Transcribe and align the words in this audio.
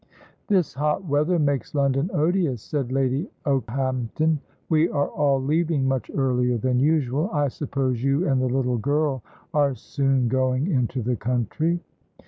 "This 0.47 0.73
hot 0.73 1.05
weather 1.05 1.37
makes 1.37 1.75
London 1.75 2.09
odious," 2.11 2.63
said 2.63 2.91
Lady 2.91 3.29
Okehampton. 3.45 4.39
"We 4.67 4.89
are 4.89 5.09
all 5.09 5.39
leaving 5.39 5.87
much 5.87 6.09
earlier 6.15 6.57
than 6.57 6.79
usual. 6.79 7.29
I 7.31 7.49
suppose 7.49 8.03
you 8.03 8.27
and 8.27 8.41
the 8.41 8.49
little 8.49 8.79
girl 8.79 9.21
are 9.53 9.75
soon 9.75 10.27
going 10.27 10.65
into 10.71 11.03
the 11.03 11.17
country?" 11.17 11.81